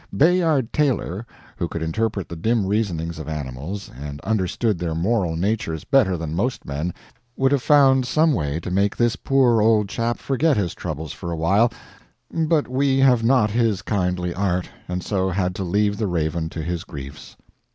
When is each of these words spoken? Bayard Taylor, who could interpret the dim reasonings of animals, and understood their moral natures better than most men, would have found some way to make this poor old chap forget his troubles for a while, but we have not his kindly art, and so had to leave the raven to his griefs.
Bayard 0.17 0.73
Taylor, 0.73 1.27
who 1.57 1.67
could 1.67 1.83
interpret 1.83 2.27
the 2.27 2.35
dim 2.35 2.65
reasonings 2.65 3.19
of 3.19 3.29
animals, 3.29 3.91
and 3.95 4.19
understood 4.21 4.79
their 4.79 4.95
moral 4.95 5.35
natures 5.35 5.83
better 5.83 6.17
than 6.17 6.33
most 6.33 6.65
men, 6.65 6.91
would 7.37 7.51
have 7.51 7.61
found 7.61 8.07
some 8.07 8.33
way 8.33 8.59
to 8.61 8.71
make 8.71 8.97
this 8.97 9.15
poor 9.15 9.61
old 9.61 9.87
chap 9.87 10.17
forget 10.17 10.57
his 10.57 10.73
troubles 10.73 11.13
for 11.13 11.29
a 11.29 11.37
while, 11.37 11.71
but 12.33 12.67
we 12.67 12.97
have 12.97 13.23
not 13.23 13.51
his 13.51 13.83
kindly 13.83 14.33
art, 14.33 14.67
and 14.87 15.03
so 15.03 15.29
had 15.29 15.53
to 15.53 15.63
leave 15.63 15.97
the 15.97 16.07
raven 16.07 16.49
to 16.49 16.63
his 16.63 16.83
griefs. 16.83 17.35